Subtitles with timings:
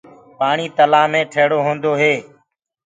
[0.39, 2.13] پآڻي تلآه مي کيڙو هوندو هي۔